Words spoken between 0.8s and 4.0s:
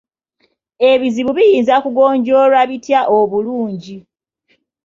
Ebizibu biyinza kugonjoolwa bitya obulungi?